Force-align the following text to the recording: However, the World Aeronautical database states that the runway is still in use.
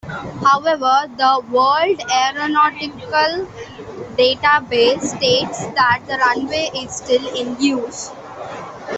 However, 0.43 1.03
the 1.15 1.45
World 1.51 2.01
Aeronautical 2.11 3.45
database 4.17 5.03
states 5.03 5.63
that 5.75 6.01
the 6.07 6.17
runway 6.17 6.71
is 6.73 6.95
still 6.95 7.27
in 7.35 7.55
use. 7.61 8.09